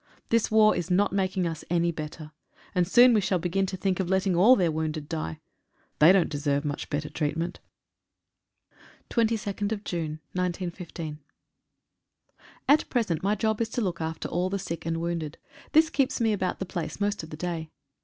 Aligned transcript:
This 0.29 0.49
war 0.49 0.75
is 0.75 0.89
not 0.89 1.13
making 1.13 1.45
us 1.45 1.63
any 1.69 1.91
better, 1.91 2.31
and 2.73 2.87
soon 2.87 3.13
we 3.13 3.21
shall 3.21 3.37
begin 3.37 3.67
to 3.67 3.77
think 3.77 3.99
of 3.99 4.09
letting 4.09 4.35
all 4.35 4.55
their 4.55 4.71
wounded 4.71 5.07
die. 5.07 5.41
They 5.99 6.11
don't 6.11 6.27
deserve 6.27 6.65
much 6.65 6.89
better 6.89 7.07
treatment. 7.07 7.59
85 9.15 9.31
A 9.33 9.37
SIMPLE 9.37 9.77
TREATMENT. 9.77 10.21
22/6/15. 10.33 11.19
AT 12.67 12.89
present 12.89 13.21
my 13.21 13.35
job 13.35 13.61
is 13.61 13.69
to 13.69 13.81
look 13.81 14.01
after 14.01 14.27
all 14.27 14.49
the 14.49 14.57
sick 14.57 14.87
and 14.87 14.99
wounded. 14.99 15.37
This 15.73 15.91
keeps 15.91 16.19
me 16.19 16.33
about 16.33 16.57
the 16.57 16.65
place 16.65 16.99
most 16.99 17.21
of 17.21 17.29
the 17.29 17.37
day. 17.37 17.69